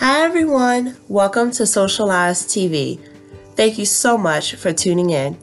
[0.00, 0.96] Hi, everyone.
[1.08, 2.98] Welcome to Socialize TV.
[3.54, 5.36] Thank you so much for tuning in.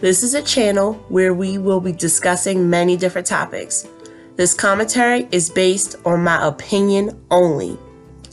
[0.00, 3.88] This is a channel where we will be discussing many different topics.
[4.36, 7.78] This commentary is based on my opinion only.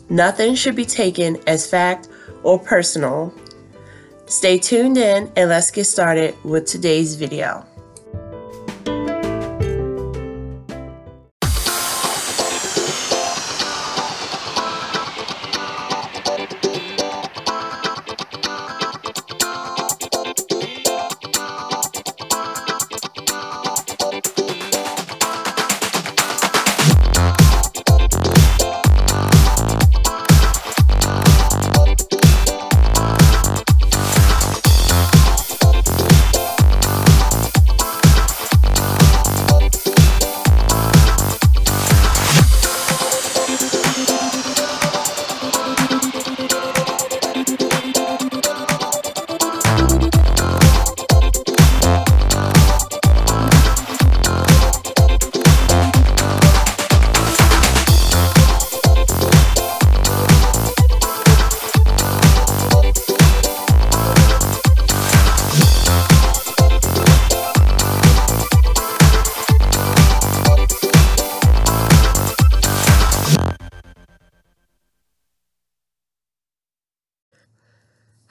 [0.10, 2.09] Nothing should be taken as fact
[2.43, 3.34] or personal.
[4.25, 7.66] Stay tuned in and let's get started with today's video.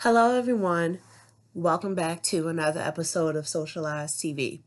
[0.02, 1.00] Hello, everyone.
[1.54, 4.60] Welcome back to another episode of Socialized TV.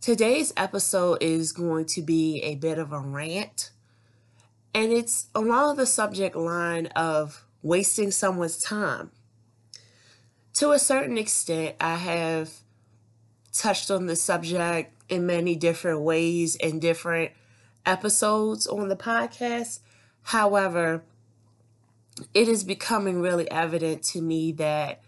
[0.00, 3.72] Today's episode is going to be a bit of a rant,
[4.72, 9.10] and it's along the subject line of wasting someone's time.
[10.52, 12.52] To a certain extent, I have
[13.52, 17.32] touched on the subject in many different ways in different
[17.84, 19.80] episodes on the podcast.
[20.22, 21.02] However,
[22.32, 25.00] it is becoming really evident to me that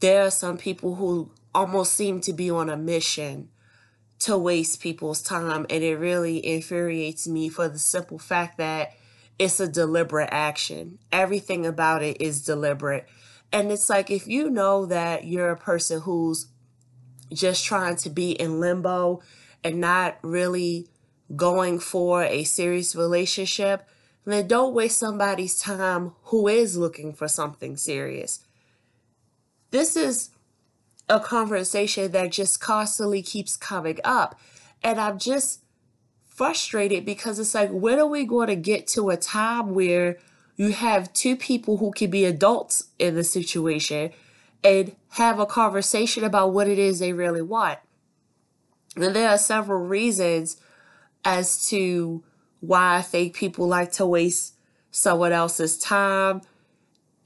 [0.00, 3.48] there are some people who almost seem to be on a mission
[4.20, 8.92] to waste people's time and it really infuriates me for the simple fact that
[9.38, 10.98] it's a deliberate action.
[11.10, 13.06] Everything about it is deliberate.
[13.52, 16.46] And it's like if you know that you're a person who's
[17.32, 19.22] just trying to be in limbo
[19.64, 20.88] and not really
[21.34, 23.88] going for a serious relationship
[24.24, 28.40] then don't waste somebody's time who is looking for something serious.
[29.70, 30.30] This is
[31.08, 34.38] a conversation that just constantly keeps coming up.
[34.82, 35.62] And I'm just
[36.26, 40.18] frustrated because it's like, when are we going to get to a time where
[40.56, 44.10] you have two people who can be adults in the situation
[44.62, 47.78] and have a conversation about what it is they really want?
[48.96, 50.56] And there are several reasons
[51.24, 52.22] as to
[52.60, 54.54] why I think people like to waste
[54.90, 56.42] someone else's time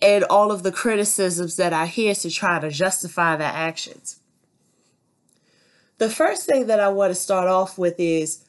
[0.00, 4.20] and all of the criticisms that I hear to try to justify their actions.
[5.98, 8.44] The first thing that I want to start off with is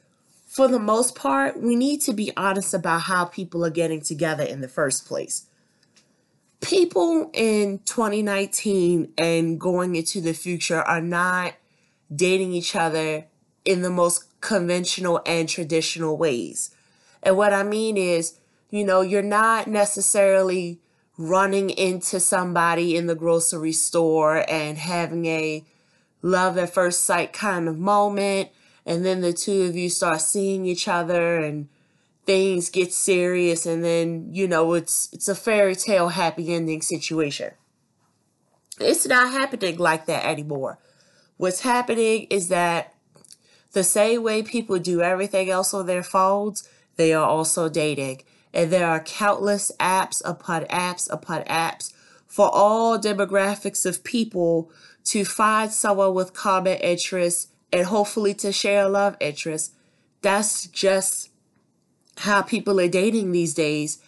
[0.47, 4.43] for the most part, we need to be honest about how people are getting together
[4.43, 5.47] in the first place.
[6.61, 11.53] People in 2019 and going into the future are not
[12.13, 13.25] dating each other
[13.65, 16.74] in the most conventional and traditional ways.
[17.25, 20.79] And what I mean is, you know, you're not necessarily
[21.17, 25.65] running into somebody in the grocery store and having a
[26.21, 28.49] love at first sight kind of moment.
[28.85, 31.67] And then the two of you start seeing each other and
[32.25, 37.51] things get serious and then, you know, it's it's a fairy tale happy ending situation.
[38.79, 40.79] It's not happening like that anymore.
[41.37, 42.93] What's happening is that
[43.71, 48.23] the same way people do everything else on their phones, they are also dating.
[48.53, 51.93] And there are countless apps upon apps upon apps
[52.25, 54.71] for all demographics of people
[55.05, 59.73] to find someone with common interests and hopefully to share a love interest.
[60.21, 61.29] That's just
[62.17, 63.99] how people are dating these days.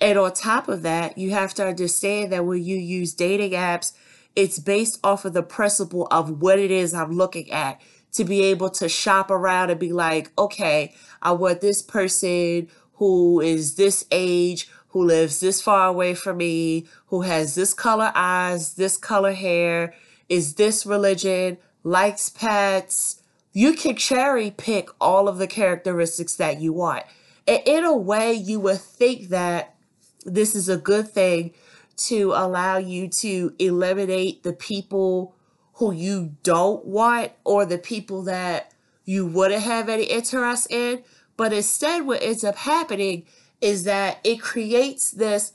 [0.00, 3.92] And on top of that, you have to understand that when you use dating apps,
[4.36, 7.80] it's based off of the principle of what it is I'm looking at
[8.12, 10.94] to be able to shop around and be like, okay,
[11.24, 16.86] I want this person who is this age, who lives this far away from me,
[17.06, 19.94] who has this color eyes, this color hair,
[20.28, 23.22] is this religion, likes pets.
[23.52, 27.04] You can cherry pick all of the characteristics that you want.
[27.48, 29.74] And in a way, you would think that
[30.24, 31.54] this is a good thing
[31.96, 35.34] to allow you to eliminate the people
[35.74, 38.73] who you don't want or the people that
[39.04, 41.02] you wouldn't have any interest in.
[41.36, 43.26] But instead, what ends up happening
[43.60, 45.52] is that it creates this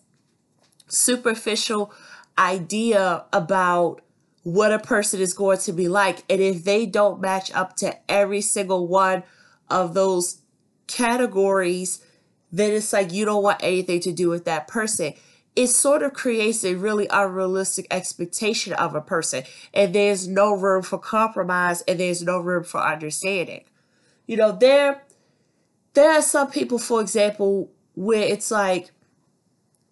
[0.87, 1.93] superficial
[2.37, 4.01] idea about
[4.43, 6.23] what a person is going to be like.
[6.29, 9.23] And if they don't match up to every single one
[9.69, 10.41] of those
[10.87, 12.03] categories,
[12.51, 15.13] then it's like you don't want anything to do with that person.
[15.59, 20.83] It sort of creates a really unrealistic expectation of a person, and there's no room
[20.83, 23.65] for compromise and there's no room for understanding.
[24.25, 25.01] You know, there
[25.95, 28.91] there are some people, for example, where it's like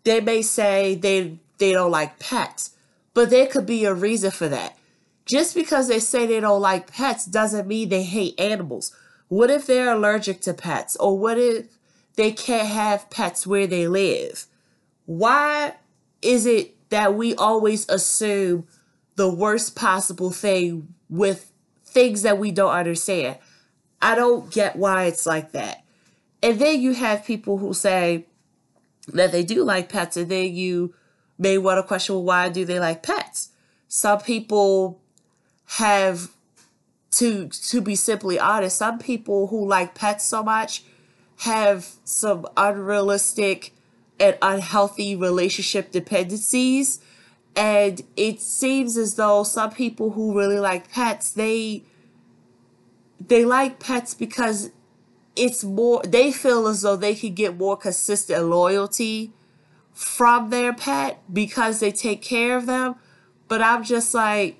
[0.05, 2.71] they may say they they don't like pets,
[3.13, 4.77] but there could be a reason for that.
[5.25, 8.95] Just because they say they don't like pets doesn't mean they hate animals.
[9.27, 10.95] What if they're allergic to pets?
[10.95, 11.65] Or what if
[12.15, 14.47] they can't have pets where they live?
[15.07, 15.73] Why
[16.21, 18.67] is it that we always assume
[19.15, 21.51] the worst possible thing with
[21.85, 23.37] things that we don't understand?
[24.01, 25.83] I don't get why it's like that.
[26.43, 28.25] And then you have people who say
[29.13, 30.93] that they do like pets, and then you
[31.39, 33.49] may want to question well, why do they like pets?
[33.87, 35.01] Some people
[35.77, 36.29] have
[37.11, 40.83] to to be simply honest, some people who like pets so much
[41.37, 43.73] have some unrealistic
[44.19, 46.99] and unhealthy relationship dependencies.
[47.55, 51.83] And it seems as though some people who really like pets, they
[53.25, 54.71] they like pets because
[55.35, 59.33] it's more they feel as though they can get more consistent loyalty
[59.93, 62.95] from their pet because they take care of them.
[63.47, 64.57] But I'm just like,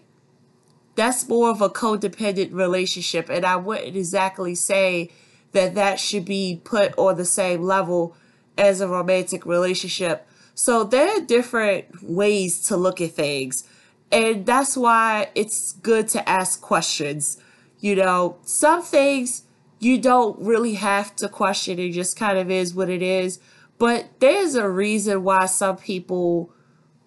[0.95, 3.29] that's more of a codependent relationship.
[3.29, 5.11] And I wouldn't exactly say
[5.51, 8.15] that that should be put on the same level
[8.57, 10.27] as a romantic relationship.
[10.55, 13.63] So there are different ways to look at things.
[14.11, 17.37] And that's why it's good to ask questions.
[17.79, 19.43] You know, some things
[19.79, 21.77] you don't really have to question.
[21.77, 23.39] It just kind of is what it is.
[23.77, 26.51] But there's a reason why some people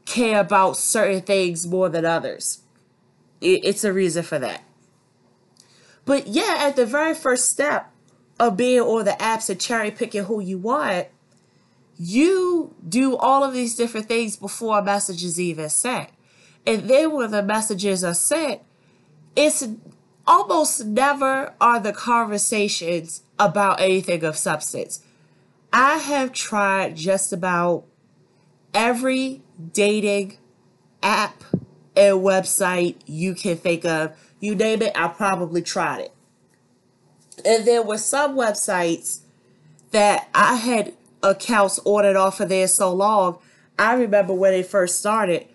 [0.05, 2.63] care about certain things more than others.
[3.41, 4.63] It's a reason for that.
[6.05, 7.93] But yeah, at the very first step
[8.39, 11.09] of being on the apps and cherry picking who you want,
[12.03, 16.09] you do all of these different things before a message is even sent.
[16.67, 18.63] And then when the messages are sent,
[19.37, 19.69] it's
[20.27, 25.01] almost never are the conversations about anything of substance.
[25.75, 27.85] I have tried just about
[28.73, 29.43] every
[29.75, 30.39] dating
[31.03, 31.45] app
[31.95, 34.17] and website you can think of.
[34.41, 36.15] You name it, I probably tried it.
[37.45, 39.21] And there were some websites
[39.91, 43.39] that I had accounts ordered off of there so long.
[43.79, 45.47] I remember when it first started,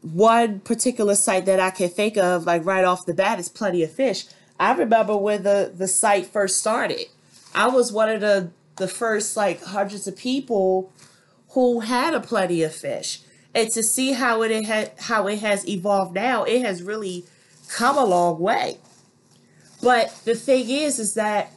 [0.00, 3.82] one particular site that I can think of, like right off the bat, is Plenty
[3.82, 4.26] of Fish.
[4.58, 7.06] I remember when the, the site first started.
[7.54, 10.92] I was one of the the first like hundreds of people
[11.50, 13.20] who had a plenty of fish
[13.54, 17.24] and to see how it had how it has evolved now it has really
[17.68, 18.78] come a long way
[19.82, 21.52] but the thing is is that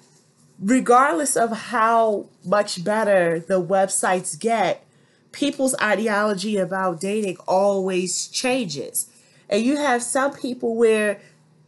[0.60, 4.86] regardless of how much better the websites get
[5.32, 9.10] people's ideology about dating always changes
[9.50, 11.20] and you have some people where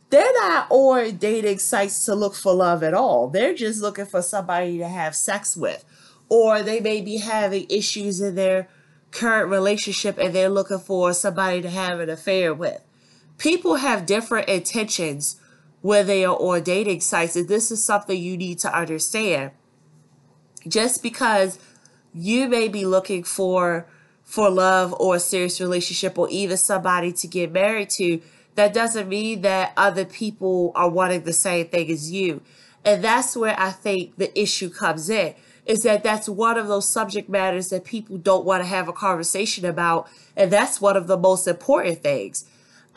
[0.10, 3.28] they're not on dating sites to look for love at all.
[3.28, 5.84] They're just looking for somebody to have sex with.
[6.30, 8.68] Or they may be having issues in their
[9.12, 12.82] current relationship and they're looking for somebody to have an affair with.
[13.38, 15.40] People have different intentions
[15.88, 19.52] when they are on dating sites, and this is something you need to understand.
[20.68, 21.60] Just because
[22.14, 23.88] you may be looking for
[24.26, 28.20] for love or a serious relationship or even somebody to get married to
[28.56, 32.42] that doesn't mean that other people are wanting the same thing as you.
[32.84, 36.90] And that's where I think the issue comes in is that that's one of those
[36.90, 40.10] subject matters that people don't want to have a conversation about.
[40.36, 42.44] And that's one of the most important things.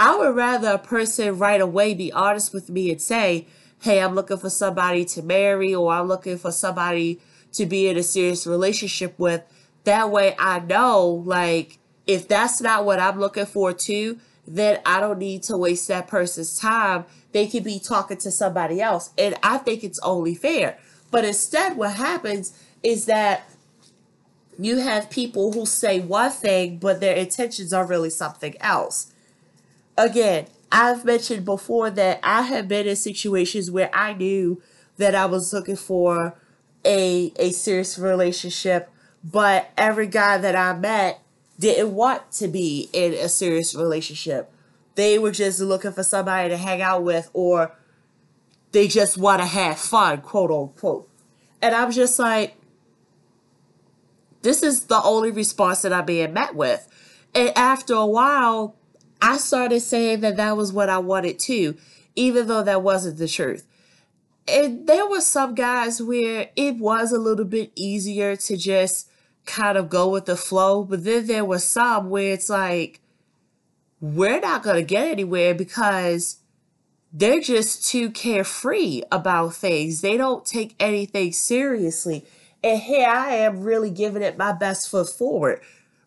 [0.01, 3.47] I would rather a person right away be honest with me and say,
[3.83, 7.21] hey, I'm looking for somebody to marry or I'm looking for somebody
[7.53, 9.43] to be in a serious relationship with.
[9.85, 11.77] That way I know, like,
[12.07, 16.09] if that's not what I'm looking for too, then I don't need to waste that
[16.09, 17.05] person's time.
[17.33, 19.11] They could be talking to somebody else.
[19.19, 20.79] And I think it's only fair.
[21.11, 23.51] But instead, what happens is that
[24.59, 29.13] you have people who say one thing, but their intentions are really something else.
[30.01, 34.63] Again, I've mentioned before that I have been in situations where I knew
[34.97, 36.41] that I was looking for
[36.87, 38.91] a a serious relationship,
[39.23, 41.21] but every guy that I met
[41.59, 44.51] didn't want to be in a serious relationship.
[44.95, 47.77] They were just looking for somebody to hang out with or
[48.73, 51.11] they just want to have fun, quote unquote.
[51.61, 52.57] And I'm just like,
[54.41, 56.89] this is the only response that I'm being met with.
[57.35, 58.77] And after a while,
[59.23, 61.77] I started saying that that was what I wanted too,
[62.17, 63.67] even though that wasn't the truth.
[64.49, 69.09] And there were some guys where it was a little bit easier to just
[69.47, 73.01] kind of go with the flow, but then there were some where it's like,
[74.01, 76.39] we're not going to get anywhere because
[77.13, 80.01] they're just too carefree about things.
[80.01, 82.25] They don't take anything seriously.
[82.63, 85.61] And here I am really giving it my best foot forward.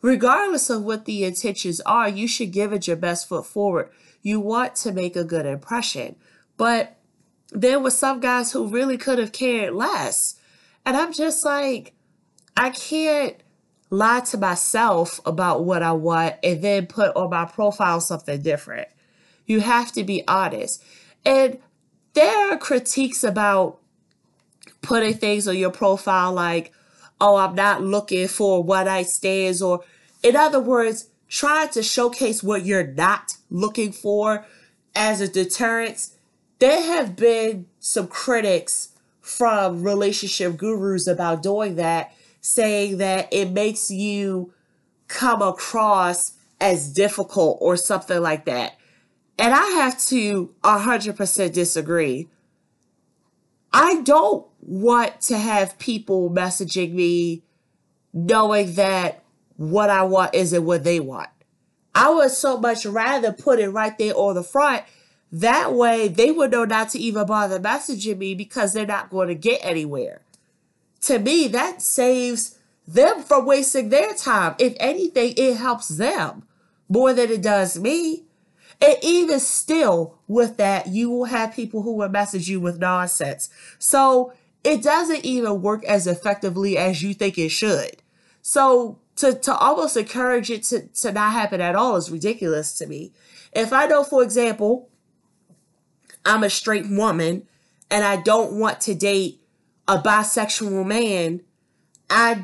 [0.04, 3.90] Regardless of what the intentions are, you should give it your best foot forward.
[4.22, 6.18] You want to make a good impression.
[6.58, 6.98] But
[7.52, 10.36] there were some guys who really could have cared less.
[10.86, 11.94] And I'm just like,
[12.58, 13.38] I can't
[13.90, 18.90] lie to myself about what I want and then put on my profile something different.
[19.46, 20.84] You have to be honest.
[21.26, 21.60] And
[22.14, 23.80] there are critiques about
[24.82, 26.74] putting things on your profile like,
[27.22, 29.82] oh, I'm not looking for what I stands, or
[30.24, 34.46] in other words, trying to showcase what you're not looking for
[34.96, 36.10] as a deterrent.
[36.60, 38.90] There have been some critics
[39.20, 44.54] from relationship gurus about doing that saying that it makes you
[45.08, 48.78] come across as difficult or something like that.
[49.40, 52.30] And I have to 100% disagree.
[53.72, 57.44] I don't want to have people messaging me
[58.14, 59.23] knowing that
[59.58, 61.30] what I want isn't what they want.
[61.96, 64.84] I would so much rather put it right there on the front.
[65.32, 69.28] That way they would know not to even bother messaging me because they're not going
[69.28, 70.22] to get anywhere
[71.04, 72.58] to me, that saves
[72.88, 74.56] them from wasting their time.
[74.58, 76.44] If anything, it helps them
[76.90, 78.24] more than it does me.
[78.82, 83.50] And even still, with that, you will have people who will message you with nonsense.
[83.80, 84.34] So
[84.64, 88.02] it doesn't even work as effectively as you think it should.
[88.42, 92.88] So to, to almost encourage it to, to not happen at all is ridiculous to
[92.88, 93.12] me.
[93.52, 94.90] If I know, for example,
[96.26, 97.48] I'm a straight woman
[97.92, 99.42] and I don't want to date
[99.88, 101.42] a bisexual man,
[102.10, 102.44] I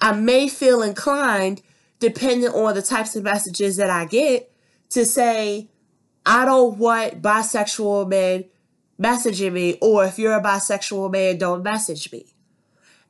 [0.00, 1.62] I may feel inclined,
[1.98, 4.50] depending on the types of messages that I get,
[4.90, 5.68] to say,
[6.24, 8.44] I don't want bisexual men
[9.00, 12.26] messaging me, or if you're a bisexual man, don't message me.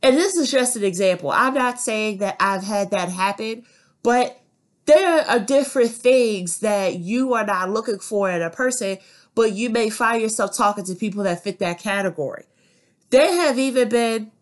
[0.02, 1.30] And this is just an example.
[1.30, 3.64] I'm not saying that I've had that happen,
[4.02, 4.40] but
[4.87, 8.99] there are different things that you are not looking for in a person,
[9.35, 12.47] but you may find yourself talking to people that fit that category.
[13.11, 14.33] There have even been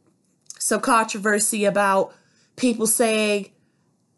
[0.59, 2.15] some controversy about
[2.57, 3.51] people saying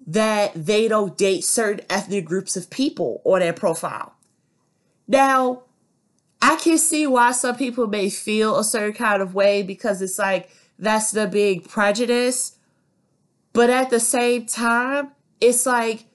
[0.06, 4.14] that they don't date certain ethnic groups of people on their profile.
[5.06, 5.62] Now,
[6.42, 10.18] I can see why some people may feel a certain kind of way because it's
[10.18, 12.56] like that's the big prejudice.
[13.52, 16.06] But at the same time, it's like,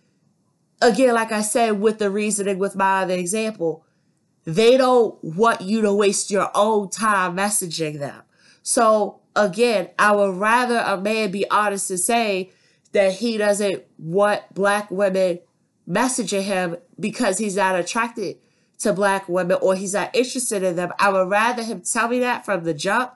[0.82, 3.86] again, like I said, with the reasoning with my other example,
[4.46, 8.22] they don't want you to waste your own time messaging them.
[8.64, 12.52] So again, I would rather a man be honest to say
[12.92, 15.40] that he doesn't want black women
[15.88, 18.38] messaging him because he's not attracted
[18.80, 20.92] to black women or he's not interested in them.
[21.00, 23.14] I would rather him tell me that from the jump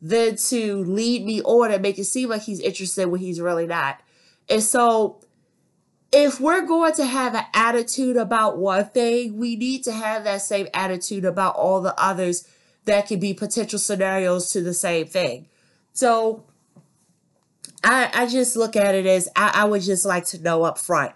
[0.00, 3.66] than to lead me on and make it seem like he's interested when he's really
[3.66, 4.00] not.
[4.48, 5.20] And so
[6.12, 10.42] if we're going to have an attitude about one thing, we need to have that
[10.42, 12.48] same attitude about all the others
[12.84, 15.46] that could be potential scenarios to the same thing.
[15.92, 16.44] So
[17.84, 20.78] I, I just look at it as I, I would just like to know up
[20.78, 21.12] front.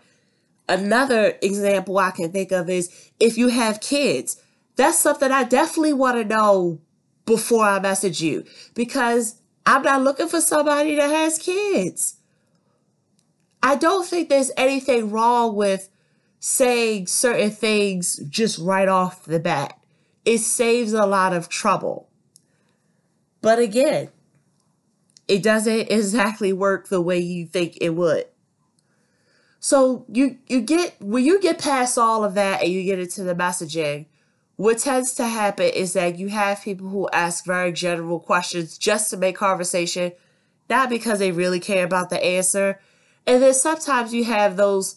[0.68, 4.40] Another example I can think of is if you have kids,
[4.76, 6.80] that's something I definitely want to know
[7.26, 12.16] before I message you because I'm not looking for somebody that has kids.
[13.62, 15.88] I don't think there's anything wrong with
[16.40, 19.78] saying certain things just right off the bat
[20.24, 22.08] it saves a lot of trouble.
[23.40, 24.10] But again,
[25.28, 28.26] it doesn't exactly work the way you think it would.
[29.60, 33.22] So you you get when you get past all of that and you get into
[33.22, 34.06] the messaging,
[34.56, 39.10] what tends to happen is that you have people who ask very general questions just
[39.10, 40.12] to make conversation,
[40.68, 42.80] not because they really care about the answer.
[43.26, 44.96] And then sometimes you have those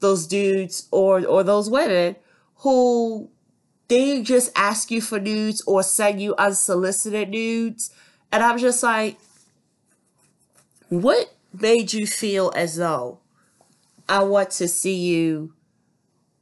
[0.00, 2.16] those dudes or or those women
[2.56, 3.30] who
[3.88, 7.90] they just ask you for nudes or send you unsolicited nudes.
[8.32, 9.18] And I'm just like,
[10.88, 13.20] what made you feel as though
[14.08, 15.52] I want to see you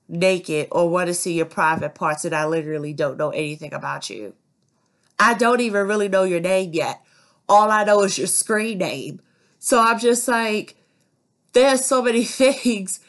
[0.09, 4.11] naked or want to see your private parts and I literally don't know anything about
[4.11, 4.35] you?
[5.19, 7.01] I don't even really know your name yet.
[7.49, 9.21] All I know is your screen name.
[9.59, 10.77] So I'm just like,
[11.53, 13.01] there's so many things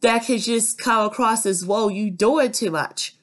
[0.00, 3.16] that can just come across as, whoa, you doing too much.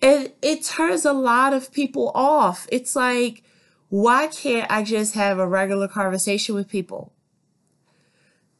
[0.00, 2.68] And it turns a lot of people off.
[2.70, 3.42] It's like,
[3.88, 7.12] why can't I just have a regular conversation with people?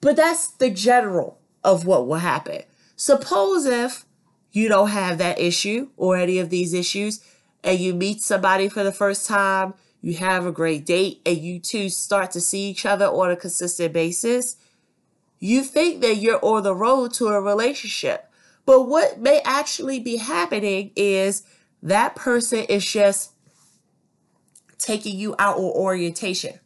[0.01, 2.63] But that's the general of what will happen.
[2.97, 4.07] Suppose if
[4.53, 7.21] you don't have that issue or any of these issues,
[7.63, 11.59] and you meet somebody for the first time, you have a great date, and you
[11.59, 14.57] two start to see each other on a consistent basis,
[15.39, 18.31] you think that you're on the road to a relationship.
[18.65, 21.43] But what may actually be happening is
[21.83, 23.33] that person is just
[24.79, 26.61] taking you out on orientation.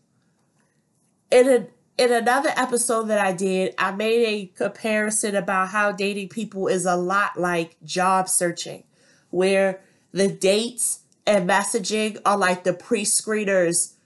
[1.30, 1.66] In, a,
[2.00, 6.87] in another episode that I did, I made a comparison about how dating people is
[6.87, 8.85] a lot like job searching,
[9.28, 13.97] where the dates and messaging are like the pre screeners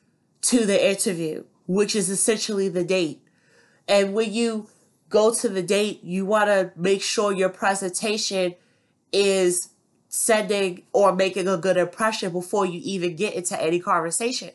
[0.41, 3.23] to the interview, which is essentially the date.
[3.87, 4.67] And when you
[5.09, 8.57] go to the date, you want to make sure your presentation
[9.13, 9.69] is
[10.09, 14.51] sending or making a good impression before you even get into any conversation.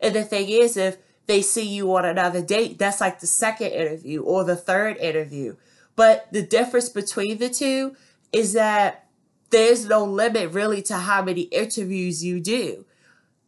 [0.00, 0.96] And the thing is, if
[1.30, 5.54] they see you on another date, that's like the second interview or the third interview.
[5.94, 7.94] But the difference between the two
[8.32, 9.06] is that
[9.50, 12.84] there's no limit really to how many interviews you do.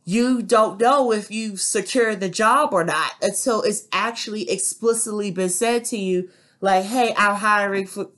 [0.05, 5.49] You don't know if you secure the job or not until it's actually explicitly been
[5.49, 6.29] said to you,
[6.61, 8.11] like, hey, I'm hiring for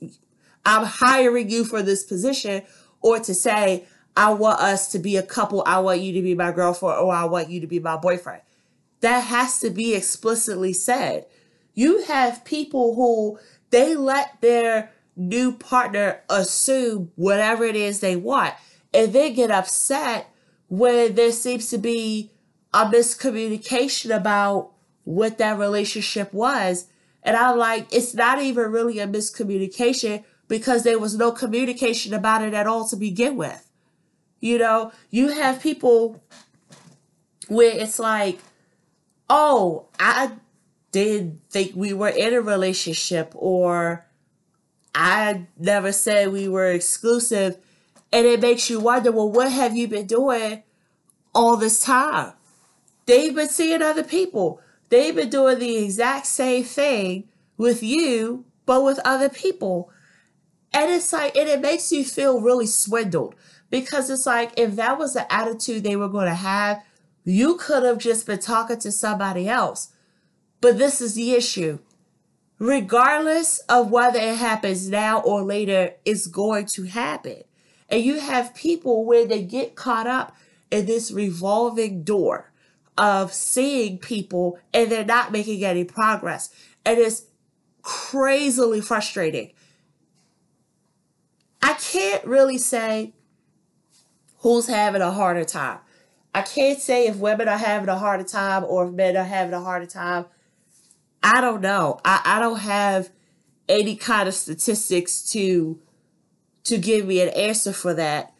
[0.63, 2.63] I'm hiring you for this position,
[3.01, 3.85] or to say,
[4.17, 7.13] I want us to be a couple, I want you to be my girlfriend, or
[7.13, 8.41] I want you to be my boyfriend.
[9.05, 11.27] That has to be explicitly said.
[11.75, 13.37] You have people who
[13.69, 18.55] they let their new partner assume whatever it is they want
[18.91, 20.33] and then get upset
[20.69, 22.31] when there seems to be
[22.73, 24.71] a miscommunication about
[25.03, 26.87] what that relationship was.
[27.21, 32.41] And I'm like, it's not even really a miscommunication because there was no communication about
[32.41, 33.69] it at all to begin with.
[34.39, 36.23] You know, you have people
[37.47, 38.39] where it's like,
[39.29, 40.31] oh, I
[40.91, 44.05] didn't think we were in a relationship or
[44.93, 47.57] I never said we were exclusive.
[48.13, 50.63] And it makes you wonder, well, what have you been doing
[51.33, 52.33] all this time?
[53.05, 54.61] They've been seeing other people.
[54.89, 59.91] They've been doing the exact same thing with you, but with other people.
[60.73, 63.35] And it's like, and it makes you feel really swindled
[63.69, 66.83] because it's like, if that was the attitude they were going to have,
[67.25, 69.91] you could have just been talking to somebody else.
[70.61, 71.79] But this is the issue
[72.59, 77.43] regardless of whether it happens now or later, it's going to happen.
[77.89, 80.35] And you have people where they get caught up
[80.71, 82.51] in this revolving door
[82.97, 86.49] of seeing people and they're not making any progress.
[86.85, 87.25] And it's
[87.81, 89.51] crazily frustrating.
[91.61, 93.13] I can't really say
[94.39, 95.79] who's having a harder time.
[96.35, 99.53] I can't say if women are having a harder time or if men are having
[99.53, 100.25] a harder time
[101.27, 101.99] I don't know.
[102.05, 103.09] I, I don't have
[103.67, 105.81] any kind of statistics to
[106.65, 108.31] to give me an answer for that.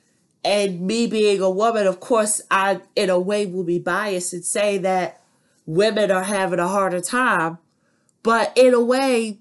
[0.43, 4.45] And me being a woman, of course, I in a way will be biased and
[4.45, 5.19] say that
[5.65, 7.57] women are having a harder time.
[8.21, 9.39] But in a way,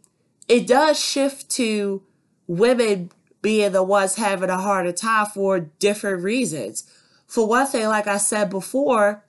[0.48, 2.02] it does shift to
[2.46, 3.10] women
[3.42, 6.84] being the ones having a harder time for different reasons.
[7.34, 9.24] For one thing, like I said before,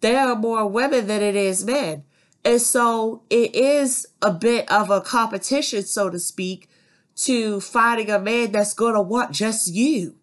[0.00, 2.04] there are more women than it is men.
[2.44, 6.68] And so it is a bit of a competition, so to speak,
[7.16, 10.14] to finding a man that's going to want just you.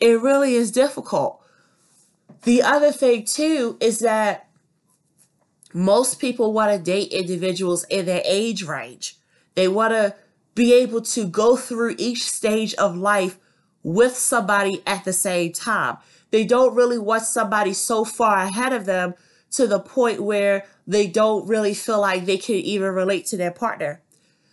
[0.00, 1.40] It really is difficult.
[2.42, 4.48] The other thing, too, is that
[5.72, 9.18] most people want to date individuals in their age range.
[9.54, 10.16] They want to
[10.56, 13.38] be able to go through each stage of life
[13.82, 15.98] with somebody at the same time.
[16.30, 19.14] They don't really want somebody so far ahead of them
[19.52, 23.50] to the point where they don't really feel like they can even relate to their
[23.50, 24.02] partner.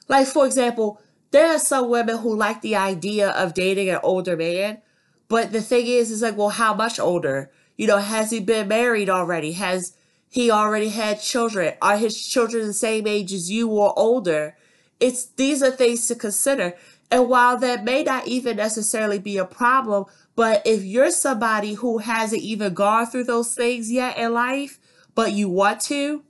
[0.08, 4.38] Like, for example, there are some women who like the idea of dating an older
[4.38, 4.82] man,
[5.28, 7.52] but the thing is, is like, well, how much older?
[7.76, 9.54] You know, has he been married already?
[9.54, 9.98] Has
[10.30, 11.74] he already had children?
[11.82, 14.56] Are his children the same age as you or older?
[15.00, 16.76] It's these are things to consider.
[17.12, 22.00] And while that may not even necessarily be a problem, but if you're somebody who
[22.00, 24.80] hasn't even gone through those things yet in life,
[25.13, 26.24] but you want to,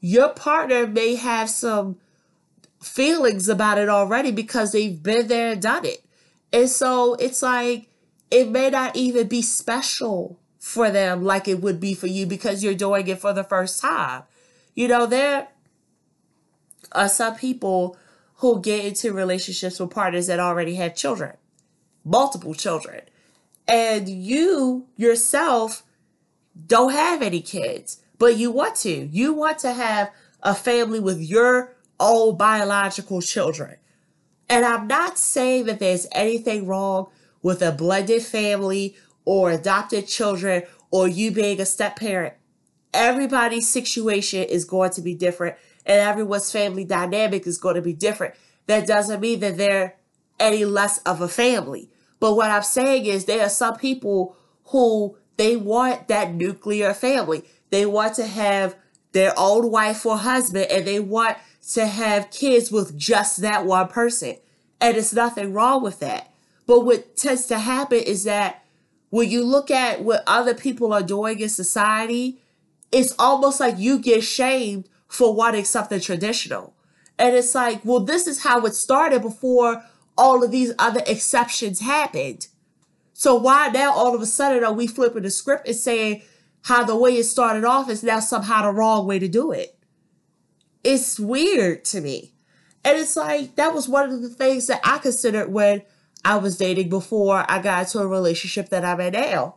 [0.00, 1.96] your partner may have some
[2.80, 6.04] feelings about it already because they've been there and done it.
[6.52, 7.88] And so it's like
[8.30, 12.62] it may not even be special for them like it would be for you because
[12.62, 14.22] you're doing it for the first time.
[14.74, 15.48] You know, there
[16.92, 17.96] are some people
[18.44, 21.34] who get into relationships with partners that already have children,
[22.04, 23.00] multiple children.
[23.66, 25.82] And you yourself
[26.66, 29.06] don't have any kids, but you want to.
[29.06, 30.10] You want to have
[30.42, 33.76] a family with your own biological children.
[34.50, 37.06] And I'm not saying that there's anything wrong
[37.40, 42.34] with a blended family or adopted children or you being a step parent.
[42.92, 47.92] Everybody's situation is going to be different and everyone's family dynamic is going to be
[47.92, 48.34] different.
[48.66, 49.96] That doesn't mean that they're
[50.40, 51.90] any less of a family.
[52.20, 57.44] But what I'm saying is there are some people who they want that nuclear family.
[57.70, 58.76] They want to have
[59.12, 61.36] their own wife or husband and they want
[61.72, 64.36] to have kids with just that one person.
[64.80, 66.32] And it's nothing wrong with that.
[66.66, 68.64] But what tends to happen is that
[69.10, 72.40] when you look at what other people are doing in society,
[72.90, 76.74] it's almost like you get shamed for wanting something traditional.
[77.18, 79.84] And it's like, well, this is how it started before
[80.18, 82.48] all of these other exceptions happened.
[83.12, 86.22] So why now all of a sudden are we flipping the script and saying
[86.62, 89.78] how the way it started off is now somehow the wrong way to do it?
[90.82, 92.32] It's weird to me.
[92.84, 95.82] And it's like that was one of the things that I considered when
[96.24, 99.56] I was dating before I got into a relationship that I'm in now.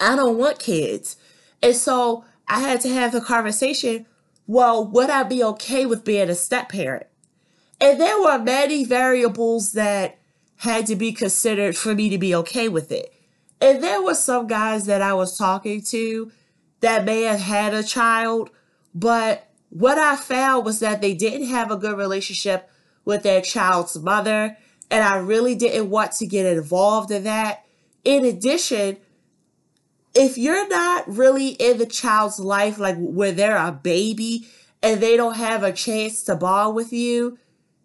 [0.00, 1.16] I don't want kids.
[1.62, 4.06] And so I had to have the conversation
[4.48, 7.06] well, would I be okay with being a step parent?
[7.80, 10.18] And there were many variables that
[10.58, 13.12] had to be considered for me to be okay with it.
[13.60, 16.30] And there were some guys that I was talking to
[16.80, 18.50] that may have had a child,
[18.94, 22.70] but what I found was that they didn't have a good relationship
[23.04, 24.56] with their child's mother
[24.90, 27.64] and I really didn't want to get involved in that.
[28.04, 28.98] In addition,
[30.16, 34.48] if you're not really in the child's life, like where they're a baby
[34.82, 37.38] and they don't have a chance to bond with you,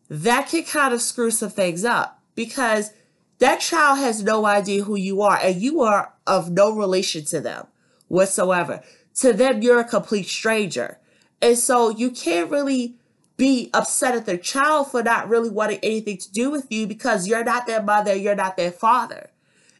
[0.10, 2.92] that can kind of screw some things up because
[3.40, 7.42] that child has no idea who you are and you are of no relation to
[7.42, 7.68] them
[8.08, 8.82] whatsoever.
[9.16, 11.00] To them, you're a complete stranger.
[11.42, 12.96] And so you can't really
[13.36, 17.28] be upset at their child for not really wanting anything to do with you because
[17.28, 19.32] you're not their mother, you're not their father.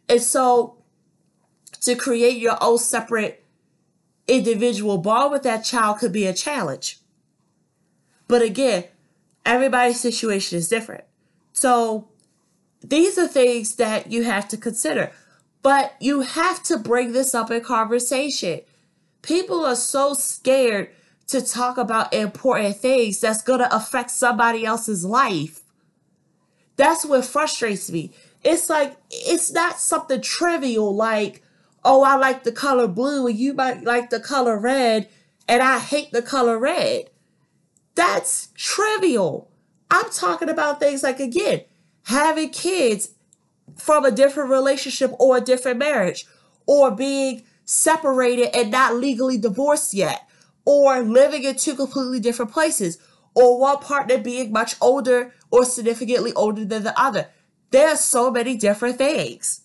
[0.10, 0.81] And so
[1.82, 3.46] to create your own separate
[4.28, 7.00] individual bond with that child could be a challenge.
[8.28, 8.86] But again,
[9.46, 11.04] everybody's situation is different.
[11.54, 12.08] So
[12.82, 15.12] these are things that you have to consider.
[15.62, 18.62] But you have to bring this up in conversation.
[19.22, 20.90] People are so scared
[21.28, 25.62] to talk about important things that's going to affect somebody else's life.
[26.78, 28.12] That's what frustrates me.
[28.44, 31.44] It's like, it's not something trivial like,
[31.84, 35.10] oh, I like the color blue and you might like the color red
[35.48, 37.10] and I hate the color red.
[37.96, 39.50] That's trivial.
[39.90, 41.62] I'm talking about things like, again,
[42.04, 43.10] having kids
[43.76, 46.26] from a different relationship or a different marriage
[46.66, 50.28] or being separated and not legally divorced yet
[50.66, 52.98] or living in two completely different places,
[53.34, 57.28] or one partner being much older or significantly older than the other.
[57.72, 59.62] There are so many different things.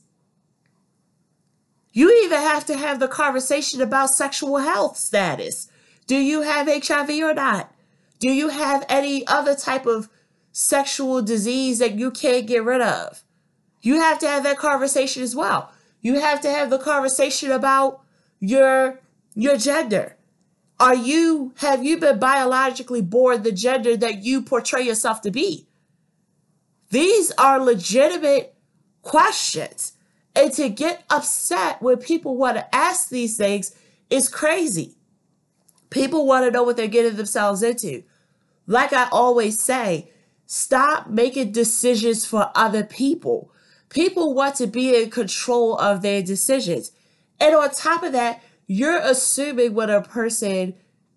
[1.96, 5.70] You even have to have the conversation about sexual health status.
[6.06, 7.72] Do you have HIV or not?
[8.18, 10.10] Do you have any other type of
[10.52, 13.22] sexual disease that you can't get rid of?
[13.80, 15.72] You have to have that conversation as well.
[16.02, 18.02] You have to have the conversation about
[18.40, 19.00] your
[19.34, 20.16] your gender.
[20.78, 25.66] Are you, have you been biologically born the gender that you portray yourself to be?
[26.90, 28.54] These are legitimate
[29.00, 29.95] questions.
[30.36, 33.74] And to get upset when people want to ask these things
[34.10, 34.96] is crazy.
[35.88, 38.02] People want to know what they're getting themselves into.
[38.66, 40.10] Like I always say,
[40.44, 43.50] stop making decisions for other people.
[43.88, 46.92] People want to be in control of their decisions.
[47.40, 50.74] And on top of that, you're assuming what a person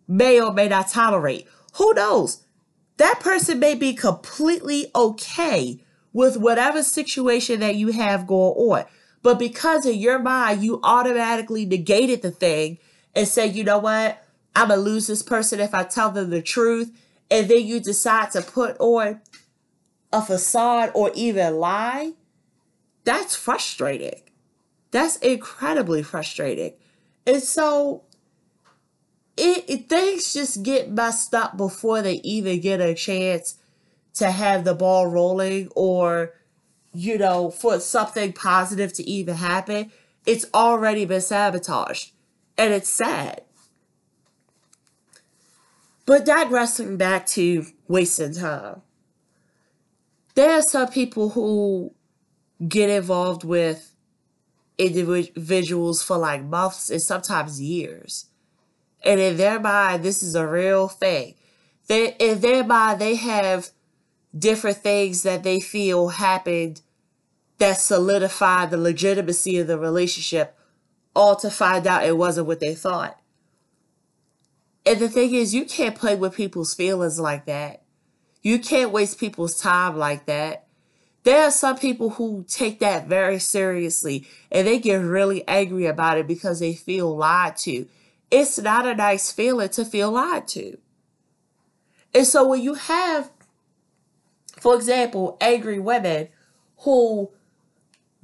[0.08, 1.48] may or may not tolerate.
[1.76, 2.44] Who knows?
[2.98, 8.86] That person may be completely okay with whatever situation that you have going on.
[9.22, 12.78] But because in your mind, you automatically negated the thing
[13.16, 14.24] and said, you know what?
[14.56, 16.92] I'm going to lose this person if I tell them the truth.
[17.30, 19.22] And then you decide to put on
[20.12, 22.14] a facade or even lie.
[23.04, 24.22] That's frustrating.
[24.92, 26.74] That's incredibly frustrating.
[27.28, 28.04] And so
[29.38, 33.56] it, it, things just get messed up before they even get a chance
[34.16, 36.34] to have the ball rolling or
[36.94, 39.92] you know for something positive to even happen
[40.26, 42.12] it's already been sabotaged
[42.58, 43.42] and it's sad
[46.10, 48.82] But digressing back to wasting time,
[50.34, 51.94] there are some people who
[52.68, 53.94] get involved with
[54.80, 58.26] individuals for like months and sometimes years.
[59.06, 61.36] And in their mind, this is a real thing.
[61.86, 63.70] They, in their mind, they have
[64.38, 66.82] different things that they feel happened
[67.58, 70.58] that solidify the legitimacy of the relationship,
[71.16, 73.20] all to find out it wasn't what they thought.
[74.86, 77.84] And the thing is, you can't play with people's feelings like that.
[78.42, 80.68] You can't waste people's time like that.
[81.24, 86.18] There are some people who take that very seriously and they get really angry about
[86.18, 87.88] it because they feel lied to.
[88.32, 90.78] It's not a nice feeling to feel lied to.
[92.14, 93.30] And so when you have,
[94.60, 96.30] for example, angry women
[96.80, 97.32] who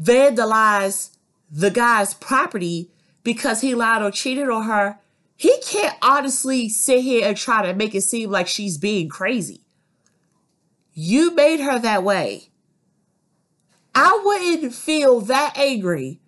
[0.02, 1.15] vandalize
[1.50, 2.91] the guy's property
[3.24, 5.00] because he lied or cheated on her,
[5.36, 9.62] he can't honestly sit here and try to make it seem like she's being crazy.
[10.93, 12.50] You made her that way.
[13.93, 16.19] I wouldn't feel that angry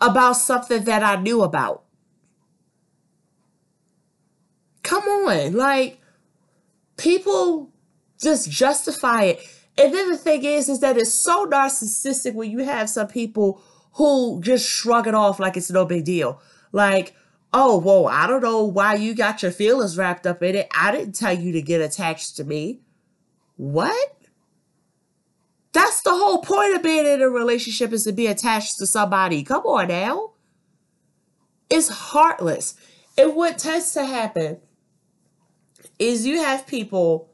[0.00, 1.84] about something that I knew about.
[4.82, 6.00] Come on, like
[6.96, 7.71] people
[8.22, 9.40] just justify it.
[9.78, 13.62] And then the thing is, is that it's so narcissistic when you have some people
[13.94, 16.40] who just shrug it off like it's no big deal.
[16.72, 17.14] Like,
[17.52, 20.68] oh, whoa, I don't know why you got your feelings wrapped up in it.
[20.76, 22.80] I didn't tell you to get attached to me.
[23.56, 24.16] What?
[25.72, 29.42] That's the whole point of being in a relationship is to be attached to somebody.
[29.42, 30.32] Come on now.
[31.70, 32.74] It's heartless.
[33.16, 34.60] And what tends to happen
[35.98, 37.31] is you have people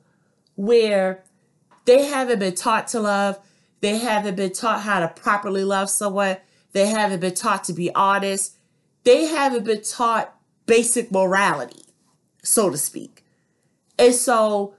[0.58, 1.22] where
[1.84, 3.38] they haven't been taught to love.
[3.80, 6.38] They haven't been taught how to properly love someone.
[6.72, 8.56] They haven't been taught to be honest.
[9.04, 10.34] They haven't been taught
[10.66, 11.84] basic morality,
[12.42, 13.24] so to speak.
[14.00, 14.74] And so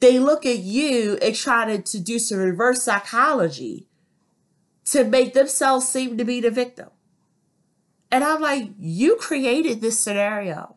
[0.00, 3.88] they look at you and try to, to do some reverse psychology
[4.86, 6.88] to make themselves seem to be the victim.
[8.10, 10.76] And I'm like, you created this scenario.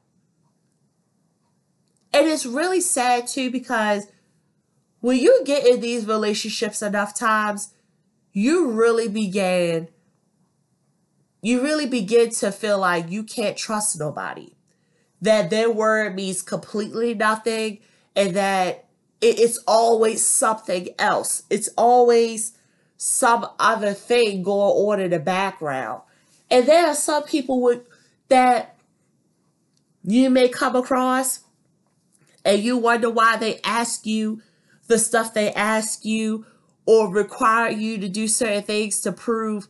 [2.16, 4.08] And it's really sad too because
[5.02, 7.74] when you get in these relationships enough times,
[8.32, 9.90] you really begin
[11.46, 14.56] you really begin to feel like you can't trust nobody.
[15.22, 17.82] That their word means completely nothing
[18.16, 18.86] and that
[19.22, 21.44] it's always something else.
[21.52, 22.58] It's always
[22.98, 26.02] some other thing going on in the background.
[26.50, 27.88] And there are some people with
[28.30, 28.76] that
[30.04, 31.42] you may come across
[32.46, 34.42] and you wonder why they ask you
[34.88, 36.46] the stuff they ask you
[36.86, 39.68] or require you to do certain things to prove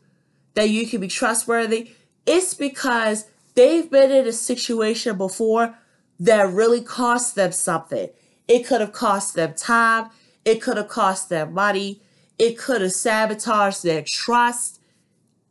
[0.55, 1.91] that you can be trustworthy,
[2.25, 5.77] it's because they've been in a situation before
[6.19, 8.09] that really cost them something.
[8.47, 10.09] It could have cost them time,
[10.43, 12.01] it could have cost them money,
[12.38, 14.81] it could have sabotaged their trust.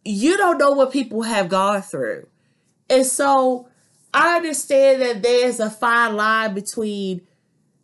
[0.04, 2.28] You don't know what people have gone through.
[2.90, 3.68] And so
[4.14, 7.22] I understand that there's a fine line between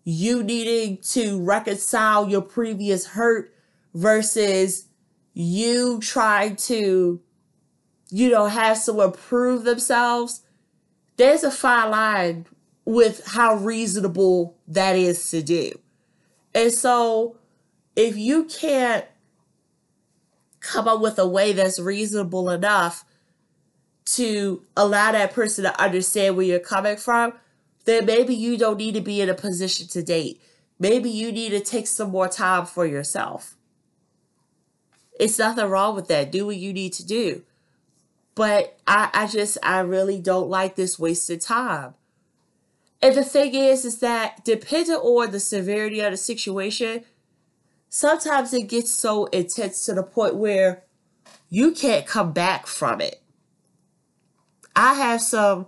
[0.05, 3.53] you needing to reconcile your previous hurt
[3.93, 4.87] versus
[5.35, 7.21] you trying to,
[8.11, 10.43] you know, have someone prove themselves.
[11.17, 12.47] There's a fine line
[12.85, 15.73] with how reasonable that is to do.
[16.55, 17.39] And so
[17.97, 19.05] if you can't
[20.61, 23.05] come up with a way that's reasonable enough
[24.17, 27.35] to allow that person to understand where you're coming from,
[27.85, 30.41] then maybe you don't need to be in a position to date.
[30.79, 33.57] Maybe you need to take some more time for yourself.
[35.19, 36.33] It's nothing wrong with that.
[36.33, 37.43] Do what you need to do.
[38.35, 41.95] But I, I just, I really don't like this wasted time.
[43.03, 47.05] And the thing is, is that depending on the severity of the situation,
[47.89, 50.85] sometimes it gets so intense to the point where
[51.49, 53.21] you can't come back from it.
[54.81, 55.67] I have some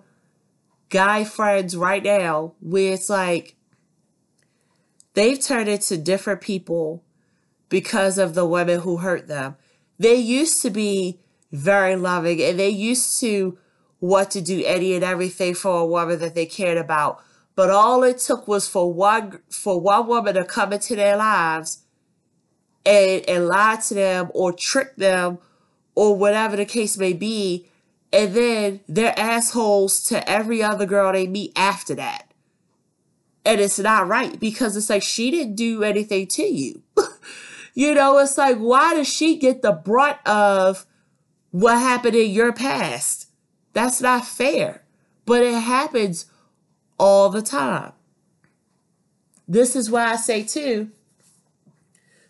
[0.89, 3.57] guy friends right now where it's like
[5.13, 7.05] they've turned into different people
[7.69, 9.57] because of the women who hurt them.
[9.99, 11.21] They used to be
[11.51, 13.59] very loving and they used to
[14.01, 17.23] want to do any and everything for a woman that they cared about.
[17.55, 21.85] But all it took was for one for one woman to come into their lives
[22.87, 25.37] and, and lie to them or trick them
[25.95, 27.69] or whatever the case may be
[28.13, 32.31] and then they're assholes to every other girl they meet after that.
[33.45, 36.83] And it's not right because it's like she didn't do anything to you.
[37.75, 40.87] you know, it's like, why does she get the brunt of
[41.51, 43.29] what happened in your past?
[43.73, 44.83] That's not fair.
[45.25, 46.27] But it happens
[46.99, 47.93] all the time.
[49.49, 50.91] this is why I say too,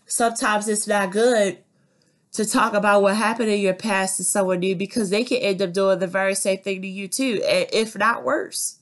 [0.07, 1.59] sometimes it's not good
[2.33, 5.61] to talk about what happened in your past to someone new because they can end
[5.61, 8.79] up doing the very same thing to you too, if not worse.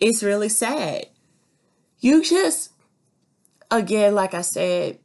[0.00, 1.06] It's really sad.
[1.98, 2.70] You just,
[3.70, 4.98] again, like I said,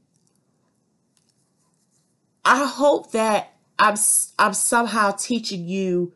[2.45, 3.95] I hope that I'm
[4.39, 6.13] I'm somehow teaching you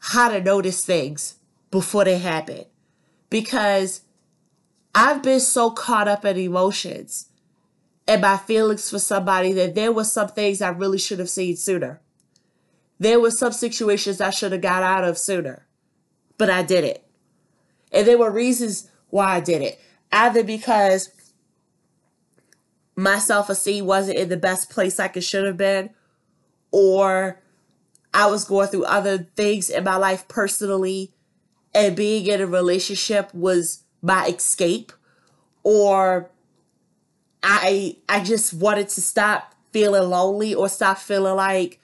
[0.00, 1.36] how to notice things
[1.70, 2.64] before they happen
[3.30, 4.02] because
[4.94, 7.27] I've been so caught up in emotions
[8.08, 11.56] and my feelings for somebody that there were some things I really should have seen
[11.56, 12.00] sooner.
[12.98, 15.66] There were some situations I should have got out of sooner,
[16.38, 17.06] but I did it.
[17.92, 19.78] And there were reasons why I did it.
[20.10, 21.10] Either because
[22.96, 25.90] my self esteem wasn't in the best place like it should have been,
[26.70, 27.40] or
[28.14, 31.12] I was going through other things in my life personally,
[31.74, 34.92] and being in a relationship was my escape,
[35.62, 36.30] or
[37.42, 41.80] I I just wanted to stop feeling lonely or stop feeling like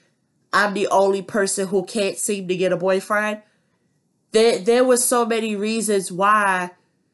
[0.52, 3.42] I'm the only person who can't seem to get a boyfriend.
[4.32, 6.70] There there were so many reasons why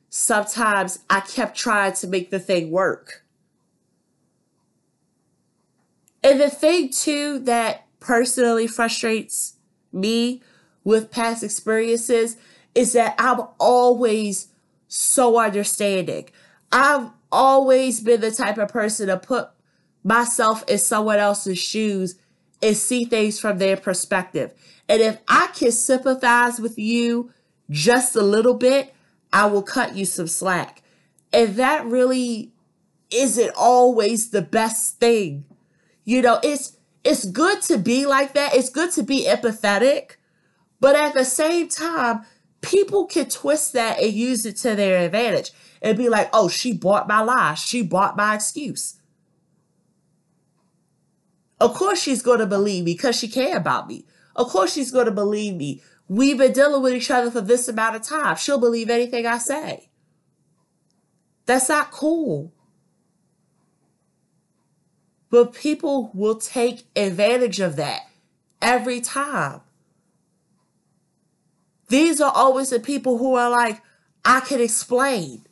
[0.09, 3.25] sometimes I kept trying to make the thing work.
[6.23, 9.57] And the thing too that personally frustrates
[9.93, 10.43] me
[10.85, 12.37] with past experiences
[12.75, 14.49] is that I'm always
[14.89, 16.29] so understanding.
[16.73, 19.49] I've always been the type of person to put
[20.03, 22.17] myself in someone else's shoes
[22.63, 24.53] and see things from their perspective.
[24.89, 27.33] And if I can sympathize with you
[27.71, 28.95] just a little bit,
[29.33, 30.83] I will cut you some slack.
[31.33, 32.53] And that really
[33.11, 35.45] isn't always the best thing.
[36.05, 38.55] You know, it's it's good to be like that.
[38.55, 40.17] It's good to be empathetic.
[40.81, 42.23] But at the same time,
[42.61, 46.73] people can twist that and use it to their advantage and be like, oh, she
[46.73, 47.55] bought my lie.
[47.55, 48.97] She bought my excuse.
[51.61, 54.07] Of course she's going to believe me because she care about me.
[54.35, 55.83] Of course she's going to believe me.
[56.09, 58.37] We've been dealing with each other for this amount of time.
[58.37, 59.91] She'll believe anything I say.
[61.47, 62.53] That's not cool.
[65.31, 68.03] But people will take advantage of that
[68.61, 69.61] every time.
[71.89, 73.83] These are always the people who are like,
[74.25, 75.45] I can explain.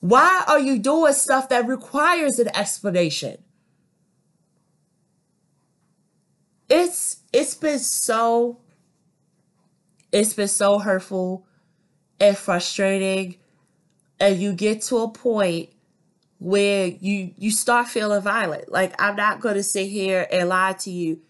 [0.00, 3.38] Why are you doing stuff that requires an explanation?
[6.68, 8.60] It's it's been so
[10.12, 11.46] it's been so hurtful
[12.18, 13.36] and frustrating
[14.18, 15.70] and you get to a point
[16.38, 18.70] where you you start feeling violent.
[18.70, 21.20] Like I'm not going to sit here and lie to you.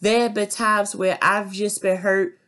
[0.00, 2.38] There have been times where I've just been hurt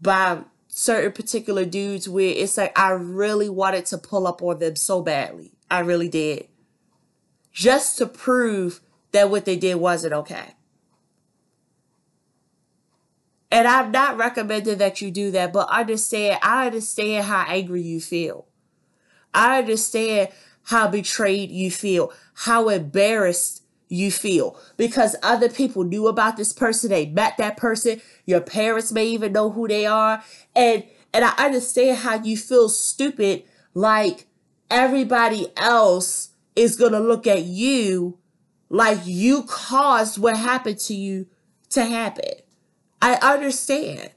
[0.00, 0.40] by
[0.76, 5.02] certain particular dudes where it's like I really wanted to pull up on them so
[5.02, 5.52] badly.
[5.70, 6.48] I really did.
[7.52, 8.80] Just to prove
[9.12, 10.56] that what they did wasn't okay.
[13.52, 18.00] And I'm not recommending that you do that, but understand, I understand how angry you
[18.00, 18.48] feel.
[19.32, 20.30] I understand
[20.64, 26.90] how betrayed you feel, how embarrassed you feel because other people knew about this person,
[26.90, 30.22] they met that person, your parents may even know who they are.
[30.54, 34.26] And and I understand how you feel stupid like
[34.70, 38.18] everybody else is going to look at you
[38.68, 41.28] like you caused what happened to you
[41.70, 42.32] to happen.
[43.00, 44.10] I understand.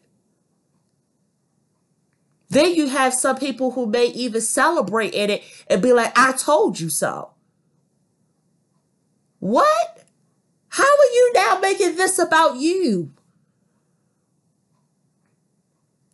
[2.49, 6.31] Then you have some people who may even celebrate in it and be like, I
[6.31, 7.31] told you so.
[9.39, 10.03] What?
[10.69, 13.11] How are you now making this about you?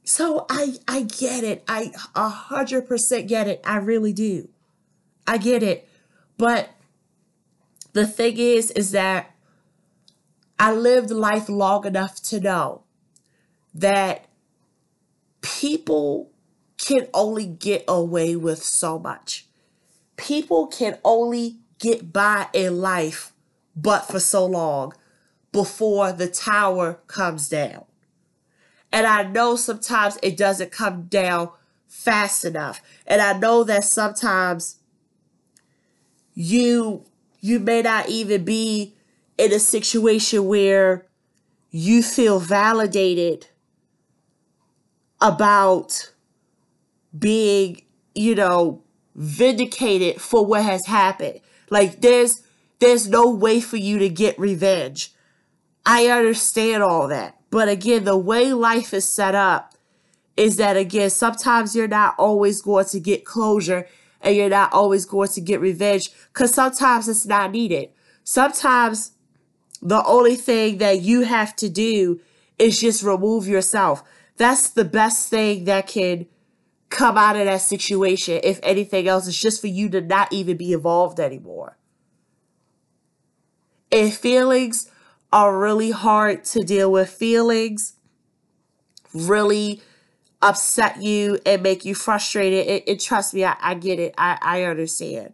[0.04, 1.64] So I I get it.
[1.68, 3.62] I a hundred percent get it.
[3.66, 4.50] I really do.
[5.26, 5.88] I get it.
[6.38, 6.69] But
[7.94, 9.32] the thing is, is that
[10.60, 12.84] I lived life long enough to know
[13.74, 14.28] that
[15.42, 16.32] people
[16.78, 19.46] can only get away with so much.
[20.17, 23.34] People can only get by in life
[23.75, 24.94] but for so long
[25.52, 27.84] before the tower comes down.
[28.92, 31.50] And I know sometimes it doesn't come down
[31.88, 32.81] fast enough.
[33.06, 34.77] And I know that sometimes
[36.34, 37.04] you
[37.42, 38.96] you may not even be
[39.38, 41.06] in a situation where
[41.69, 43.48] you feel validated
[45.19, 46.13] about
[47.17, 47.81] being,
[48.15, 48.81] you know,
[49.15, 51.42] vindicated for what has happened.
[51.70, 52.42] Like there's
[52.80, 55.14] there's no way for you to get revenge.
[55.86, 57.38] I understand all that.
[57.50, 59.76] But again, the way life is set up
[60.36, 63.88] is that again, sometimes you're not always going to get closure
[64.22, 67.90] and you're not always going to get revenge because sometimes it's not needed.
[68.24, 69.12] Sometimes
[69.82, 72.22] the only thing that you have to do
[72.58, 74.04] is just remove yourself.
[74.38, 76.26] That's the best thing that can
[76.94, 78.39] come out of that situation.
[78.44, 81.77] If anything else, it's just for you to not even be involved anymore.
[83.91, 84.89] If feelings
[85.31, 87.94] are really hard to deal with, feelings
[89.13, 89.81] really
[90.41, 94.13] upset you and make you frustrated, it, it trust me, I, I get it.
[94.17, 95.33] I, I understand.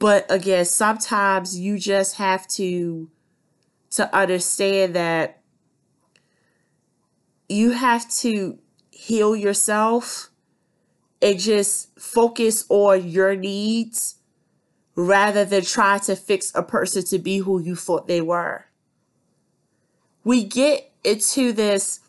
[0.00, 3.10] But again, sometimes you just have to
[3.90, 5.40] to understand that
[7.48, 8.58] you have to
[8.94, 10.30] heal yourself
[11.20, 14.16] and just focus on your needs
[14.94, 18.66] rather than try to fix a person to be who you thought they were.
[20.22, 22.00] We get into this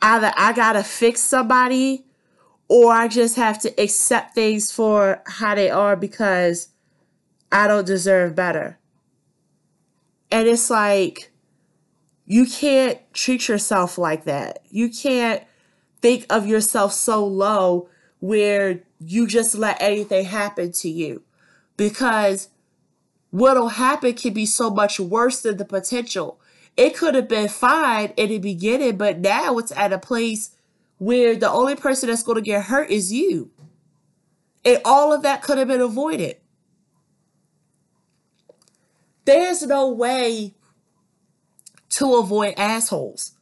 [0.00, 2.04] either I gotta fix somebody
[2.68, 6.68] or I just have to accept things for how they are because
[7.50, 8.78] I don't deserve better.
[10.30, 11.30] And it's like,
[12.28, 14.58] you can't treat yourself like that.
[14.68, 15.42] You can't
[16.02, 17.88] think of yourself so low
[18.20, 21.22] where you just let anything happen to you
[21.78, 22.50] because
[23.30, 26.38] what'll happen can be so much worse than the potential.
[26.76, 30.50] It could have been fine in the beginning, but now it's at a place
[30.98, 33.50] where the only person that's going to get hurt is you.
[34.66, 36.36] And all of that could have been avoided.
[39.24, 40.54] There's no way
[41.90, 43.32] to avoid assholes.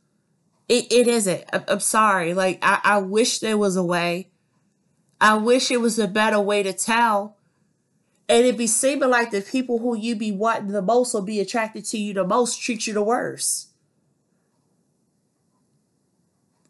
[0.68, 1.44] It, it isn't.
[1.52, 2.34] I'm, sorry.
[2.34, 4.30] Like, I, I wish there was a way.
[5.20, 7.36] I wish it was a better way to tell.
[8.28, 11.40] And it'd be seeming like the people who you be wanting the most or be
[11.40, 13.68] attracted to you the most treat you the worst.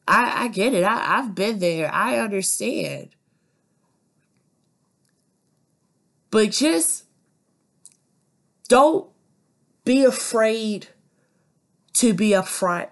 [0.06, 0.84] I, I get it.
[0.84, 1.92] I, I've been there.
[1.92, 3.08] I understand.
[6.30, 7.04] But just
[8.68, 9.08] don't
[9.84, 10.88] be afraid
[11.96, 12.88] to be upfront.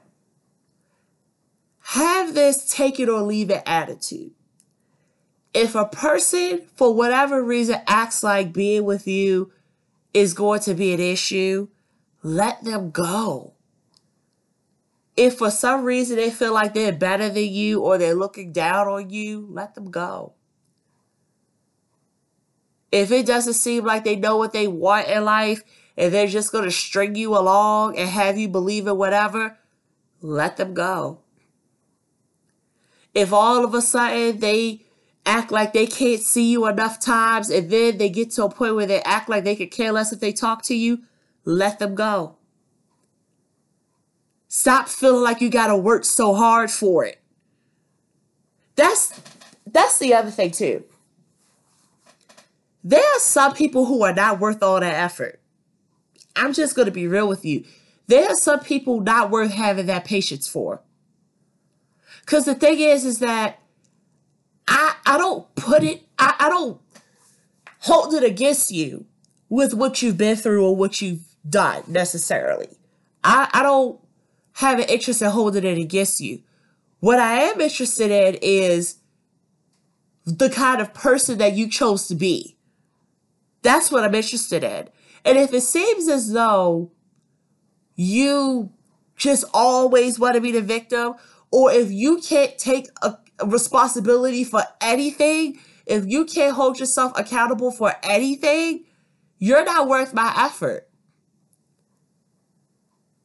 [1.80, 4.32] Have this take it or leave it attitude.
[5.52, 9.52] If a person, for whatever reason, acts like being with you
[10.12, 11.68] is going to be an issue,
[12.22, 13.54] let them go
[15.16, 18.88] if for some reason they feel like they're better than you or they're looking down
[18.88, 20.34] on you, let them go.
[22.90, 25.62] If it doesn't seem like they know what they want in life
[25.96, 29.58] and they're just going to string you along and have you believe in whatever,
[30.20, 31.18] let them go.
[33.14, 34.84] If all of a sudden they
[35.24, 38.74] act like they can't see you enough times and then they get to a point
[38.74, 41.02] where they act like they could care less if they talk to you,
[41.44, 42.36] let them go.
[44.48, 47.20] Stop feeling like you got to work so hard for it.
[48.76, 49.20] That's
[49.66, 50.84] that's the other thing too.
[52.82, 55.40] There are some people who are not worth all that effort.
[56.36, 57.64] I'm just going to be real with you.
[58.06, 60.82] There are some people not worth having that patience for.
[62.26, 63.58] Cuz the thing is is that
[64.66, 66.80] I I don't put it I, I don't
[67.80, 69.06] hold it against you
[69.48, 72.68] with what you've been through or what you've done necessarily.
[73.22, 74.00] I, I don't
[74.54, 76.42] have an interest in holding it against you.
[77.00, 78.96] What I am interested in is
[80.24, 82.56] the kind of person that you chose to be.
[83.62, 84.88] That's what I'm interested in.
[85.24, 86.92] And if it seems as though
[87.96, 88.72] you
[89.16, 91.14] just always want to be the victim,
[91.50, 97.70] or if you can't take a, responsibility for anything, if you can't hold yourself accountable
[97.70, 98.84] for anything,
[99.38, 100.88] you're not worth my effort.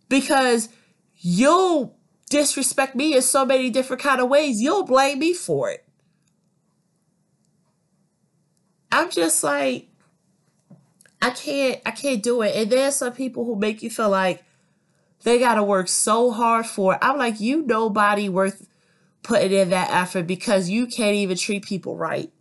[0.08, 0.70] Because
[1.18, 1.98] you'll
[2.30, 4.62] disrespect me in so many different kind of ways.
[4.62, 5.86] You'll blame me for it.
[8.92, 9.89] I'm just like,
[11.22, 12.56] I can't, I can't do it.
[12.56, 14.44] And there's some people who make you feel like
[15.24, 17.00] they gotta work so hard for it.
[17.02, 18.68] I'm like, you nobody worth
[19.24, 22.32] putting in that effort because you can't even treat people right.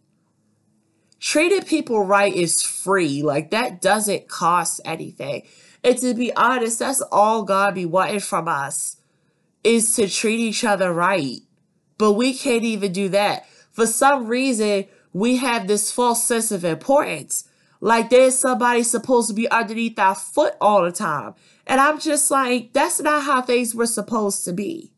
[1.20, 3.22] Treating people right is free.
[3.22, 5.43] Like that doesn't cost anything.
[5.83, 8.97] And to be honest, that's all God be wanting from us
[9.64, 11.41] is to treat each other right.
[11.99, 13.47] But we can't even do that.
[13.72, 17.47] For some reason, we have this false sense of importance.
[17.81, 21.35] Like there's somebody supposed to be underneath our foot all the time.
[21.66, 24.93] And I'm just like, that's not how things were supposed to be.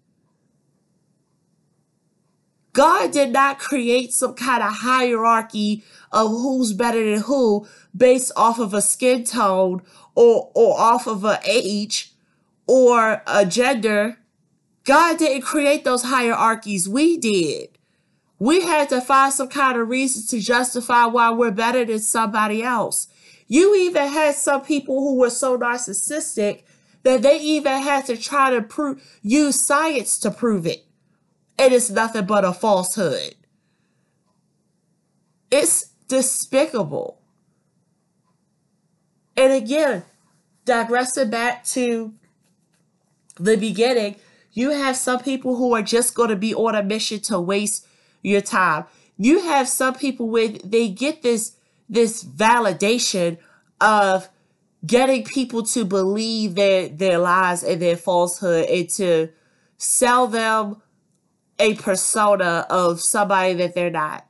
[2.72, 7.66] God did not create some kind of hierarchy of who's better than who
[7.96, 9.82] based off of a skin tone
[10.14, 12.12] or or off of a age
[12.68, 14.18] or a gender
[14.84, 17.78] God didn't create those hierarchies, we did.
[18.40, 22.62] We had to find some kind of reason to justify why we're better than somebody
[22.62, 23.06] else.
[23.46, 26.62] You even had some people who were so narcissistic
[27.02, 30.86] that they even had to try to prove use science to prove it.
[31.58, 33.34] And it's nothing but a falsehood.
[35.50, 37.20] It's despicable.
[39.36, 40.04] And again,
[40.64, 42.14] digressing back to
[43.36, 44.16] the beginning,
[44.52, 47.86] you have some people who are just going to be on a mission to waste
[48.22, 48.84] your time.
[49.16, 51.56] You have some people with they get this
[51.88, 53.38] this validation
[53.80, 54.28] of
[54.86, 59.28] getting people to believe their their lies and their falsehood and to
[59.76, 60.80] sell them
[61.58, 64.26] a persona of somebody that they're not.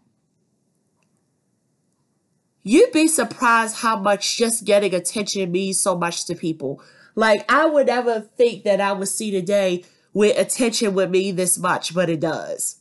[2.62, 6.82] You'd be surprised how much just getting attention means so much to people.
[7.14, 11.36] Like I would never think that I would see the day where attention would mean
[11.36, 12.79] this much, but it does,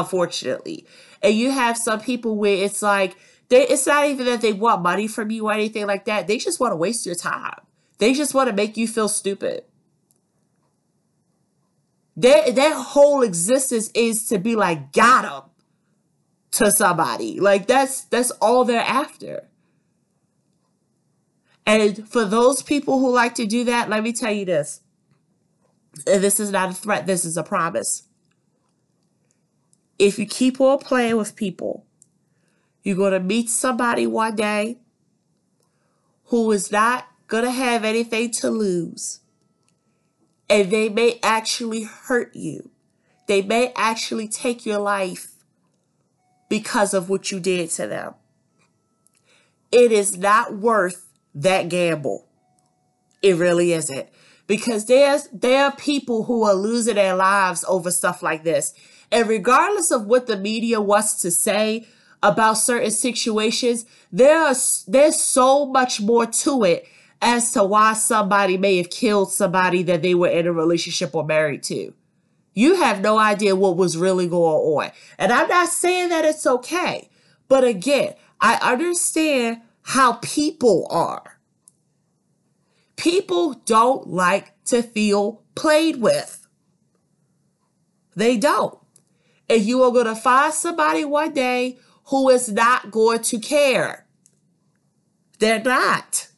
[0.00, 0.86] unfortunately.
[1.22, 3.16] And you have some people where it's like
[3.48, 6.26] they, it's not even that they want money from you or anything like that.
[6.26, 7.60] They just want to waste your time.
[7.98, 9.64] They just want to make you feel stupid.
[12.16, 15.50] Their, their whole existence is to be like, got them
[16.52, 17.38] to somebody.
[17.40, 19.48] Like that's that's all they're after.
[21.66, 24.80] And for those people who like to do that, let me tell you this.
[26.04, 28.05] This is not a threat, this is a promise.
[29.98, 31.84] If you keep on playing with people,
[32.82, 34.78] you're going to meet somebody one day
[36.26, 39.20] who is not going to have anything to lose.
[40.48, 42.70] And they may actually hurt you.
[43.26, 45.32] They may actually take your life
[46.48, 48.14] because of what you did to them.
[49.72, 52.26] It is not worth that gamble.
[53.22, 54.08] It really isn't.
[54.46, 58.72] Because there's there are people who are losing their lives over stuff like this.
[59.10, 61.86] And regardless of what the media wants to say
[62.22, 64.54] about certain situations, there are,
[64.86, 66.86] there's so much more to it
[67.22, 71.24] as to why somebody may have killed somebody that they were in a relationship or
[71.24, 71.94] married to.
[72.54, 74.90] You have no idea what was really going on.
[75.18, 77.10] And I'm not saying that it's okay.
[77.48, 81.38] But again, I understand how people are.
[82.96, 86.46] People don't like to feel played with.
[88.14, 88.78] They don't.
[89.48, 94.06] And you are going to find somebody one day who is not going to care.
[95.38, 96.28] They're not.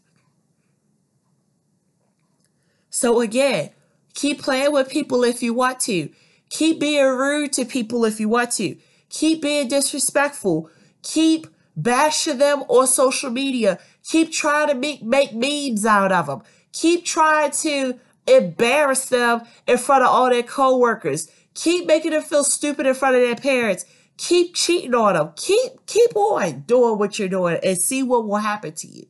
[2.90, 3.70] So again,
[4.14, 6.10] keep playing with people if you want to.
[6.50, 8.76] Keep being rude to people if you want to.
[9.10, 10.70] Keep being disrespectful.
[11.02, 11.46] Keep
[11.76, 13.78] bashing them on social media.
[14.02, 16.42] Keep trying to make, make memes out of them.
[16.72, 21.30] Keep trying to embarrass them in front of all their coworkers.
[21.58, 23.84] Keep making them feel stupid in front of their parents
[24.18, 25.32] keep cheating on them.
[25.36, 29.06] Keep keep on doing what you're doing and see what will happen to you.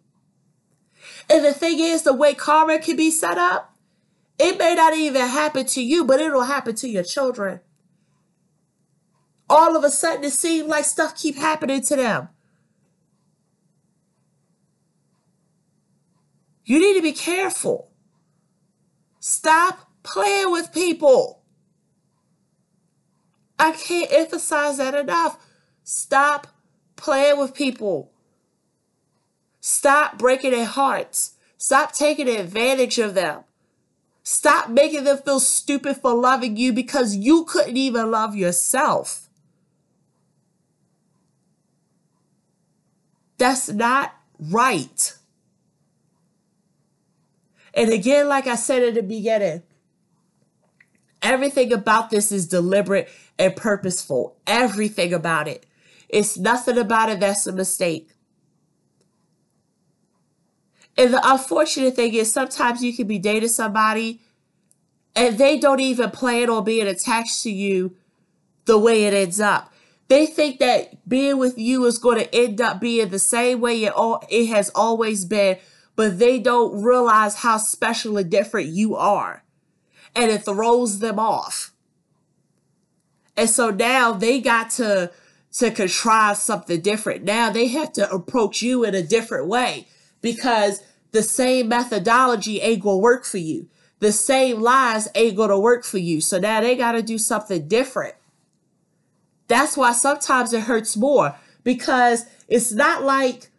[1.29, 3.75] And the thing is, the way karma can be set up,
[4.39, 7.61] it may not even happen to you, but it'll happen to your children.
[9.51, 12.29] All of a sudden, it seems like stuff keep happening to them.
[16.65, 17.91] You need to be careful.
[19.21, 21.43] Stop playing with people.
[23.59, 25.39] I can't emphasize that enough.
[25.83, 26.47] Stop
[26.97, 28.13] playing with people.
[29.61, 31.35] Stop breaking their hearts.
[31.57, 33.45] Stop taking advantage of them.
[34.23, 39.29] Stop making them feel stupid for loving you because you couldn't even love yourself.
[43.39, 45.17] That's not right.
[47.73, 49.63] And again, like I said at the beginning,
[51.23, 53.09] everything about this is deliberate
[53.39, 54.37] and purposeful.
[54.47, 55.67] Everything about it.
[56.09, 58.11] It's nothing about it that's a mistake.
[60.97, 64.21] And the unfortunate thing is sometimes you can be dating somebody
[65.15, 67.97] and they don't even plan on being attached to you
[68.65, 69.73] the way it ends up.
[70.09, 73.85] They think that being with you is going to end up being the same way
[73.85, 75.59] it, all, it has always been,
[75.97, 79.45] but they don't realize how special and different you are.
[80.17, 81.73] And it throws them off.
[83.39, 85.13] And so now they got to
[85.51, 87.25] to contrive something different.
[87.25, 89.87] Now they have to approach you in a different way
[90.21, 90.83] because
[91.13, 93.69] the same methodology ain't gonna work for you.
[94.01, 96.21] The same lies ain't gonna work for you.
[96.21, 98.15] So now they gotta do something different.
[99.47, 103.51] That's why sometimes it hurts more because it's not like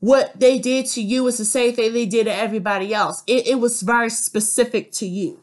[0.00, 3.22] what they did to you is the same thing they did to everybody else.
[3.26, 5.40] It, it was very specific to you.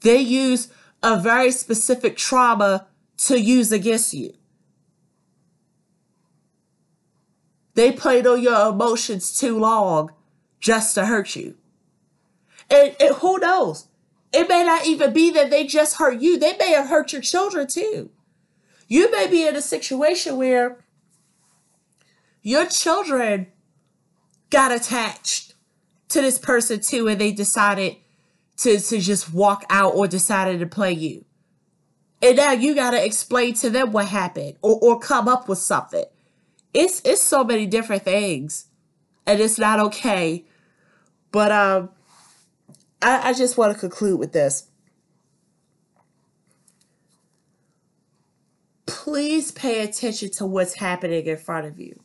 [0.00, 0.68] They use
[1.02, 2.86] a very specific trauma
[3.18, 4.34] to use against you.
[7.74, 10.10] They played on your emotions too long
[10.58, 11.56] just to hurt you.
[12.68, 13.86] And, and who knows?
[14.32, 17.22] It may not even be that they just hurt you, they may have hurt your
[17.22, 18.10] children too.
[18.86, 20.84] You may be in a situation where
[22.42, 23.48] your children
[24.50, 25.54] got attached
[26.08, 27.96] to this person too and they decided
[28.60, 31.24] to, to just walk out or decided to play you.
[32.22, 36.04] And now you gotta explain to them what happened or, or come up with something.
[36.74, 38.66] It's it's so many different things.
[39.26, 40.44] And it's not okay.
[41.32, 41.90] But um
[43.00, 44.68] I, I just want to conclude with this.
[48.84, 51.98] Please pay attention to what's happening in front of you.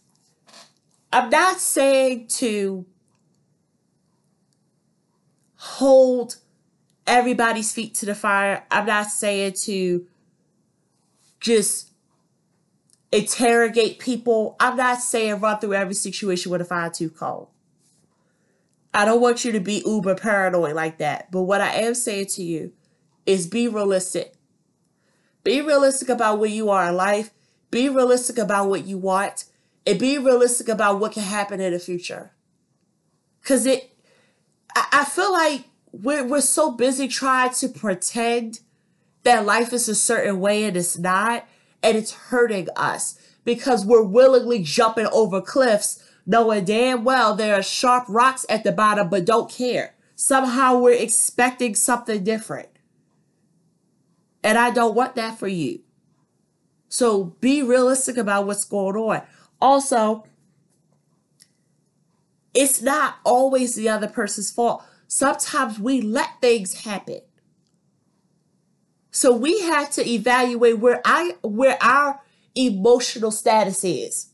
[1.11, 2.85] I'm not saying to
[5.55, 6.37] hold
[7.07, 8.65] everybody's feet to the fire.
[8.71, 10.05] I'm not saying to
[11.39, 11.91] just
[13.11, 14.55] interrogate people.
[14.59, 17.47] I'm not saying run through every situation with a fine tooth comb.
[18.93, 21.29] I don't want you to be uber paranoid like that.
[21.31, 22.71] But what I am saying to you
[23.25, 24.35] is be realistic.
[25.43, 27.31] Be realistic about where you are in life.
[27.71, 29.45] Be realistic about what you want.
[29.85, 32.31] And be realistic about what can happen in the future.
[33.43, 33.91] Cause it
[34.75, 35.65] I, I feel like
[36.01, 38.59] we're we're so busy trying to pretend
[39.23, 41.47] that life is a certain way and it's not,
[41.81, 47.63] and it's hurting us because we're willingly jumping over cliffs knowing damn well there are
[47.63, 49.93] sharp rocks at the bottom, but don't care.
[50.15, 52.69] Somehow we're expecting something different.
[54.43, 55.81] And I don't want that for you.
[56.87, 59.23] So be realistic about what's going on.
[59.61, 60.25] Also,
[62.53, 64.83] it's not always the other person's fault.
[65.07, 67.21] Sometimes we let things happen.
[69.11, 72.21] So we have to evaluate where I where our
[72.55, 74.29] emotional status is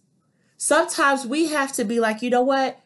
[0.61, 2.79] sometimes we have to be like, you know what?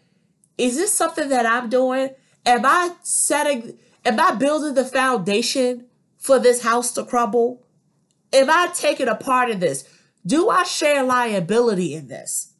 [0.58, 2.12] Is this something that I'm doing?
[2.46, 7.66] Am I setting, am I building the foundation for this house to crumble?
[8.32, 9.84] Am I taking a part in this?
[10.26, 12.54] Do I share liability in this?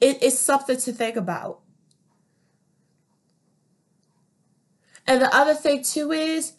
[0.00, 1.63] It, it's something to think about.
[5.06, 6.54] And the other thing too is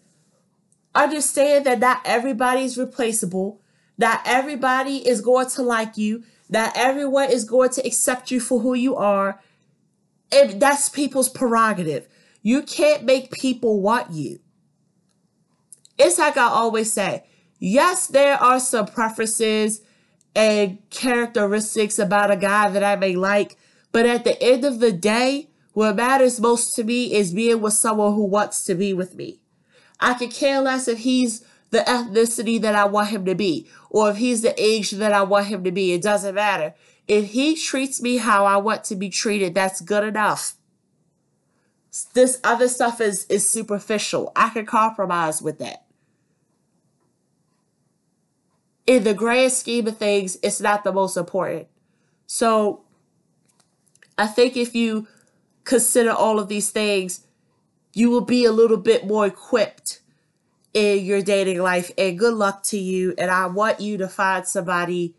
[0.94, 3.62] understand that not everybody's replaceable.
[3.98, 6.24] Not everybody is going to like you.
[6.50, 9.42] Not everyone is going to accept you for who you are.
[10.32, 12.08] And that's people's prerogative.
[12.42, 14.40] You can't make people want you.
[15.98, 17.24] It's like I always say
[17.60, 19.82] yes, there are some preferences
[20.36, 23.58] and characteristics about a guy that I may like,
[23.92, 27.74] but at the end of the day, what matters most to me is being with
[27.74, 29.42] someone who wants to be with me.
[30.00, 34.10] I could care less if he's the ethnicity that I want him to be, or
[34.10, 35.92] if he's the age that I want him to be.
[35.92, 36.74] It doesn't matter.
[37.10, 40.54] If he treats me how I want to be treated, that's good enough.
[42.14, 44.32] This other stuff is, is superficial.
[44.34, 45.84] I can compromise with that.
[48.88, 51.68] In the grand scheme of things, it's not the most important.
[52.28, 52.86] So
[54.18, 55.08] I think if you
[55.66, 57.26] consider all of these things,
[57.94, 60.00] you will be a little bit more equipped
[60.74, 61.92] in your dating life.
[61.98, 63.14] And good luck to you.
[63.18, 65.16] And i want you to find somebody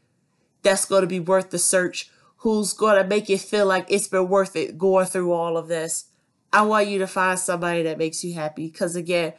[0.62, 4.08] that's going to be worth the search who's going to make you feel like it's
[4.08, 6.06] been worth it going through all of this.
[6.52, 8.68] I want you to find somebody that makes you happy.
[8.68, 9.34] Because again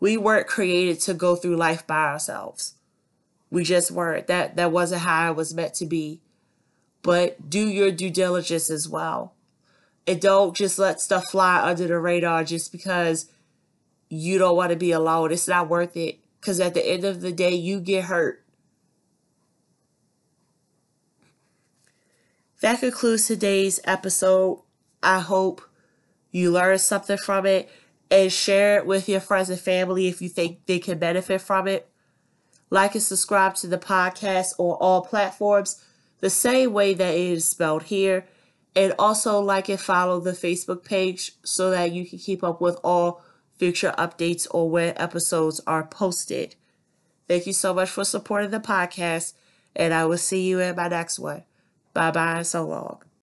[0.00, 2.74] we weren't created to go through life by ourselves.
[3.50, 4.26] We just weren't.
[4.26, 6.20] That that wasn't how it was meant to be.
[7.02, 9.33] But do your due diligence as well
[10.06, 13.30] and don't just let stuff fly under the radar just because
[14.08, 15.32] you don't want to be alone.
[15.32, 16.18] It's not worth it.
[16.40, 18.44] Because at the end of the day, you get hurt.
[22.60, 24.62] That concludes today's episode.
[25.02, 25.62] I hope
[26.30, 27.70] you learned something from it
[28.10, 31.66] and share it with your friends and family if you think they can benefit from
[31.66, 31.88] it.
[32.70, 35.84] Like and subscribe to the podcast on all platforms
[36.20, 38.26] the same way that it is spelled here.
[38.76, 42.78] And also like and follow the Facebook page so that you can keep up with
[42.82, 43.22] all
[43.56, 46.56] future updates or when episodes are posted.
[47.28, 49.34] Thank you so much for supporting the podcast,
[49.76, 51.44] and I will see you in my next one.
[51.92, 53.04] Bye bye, so long.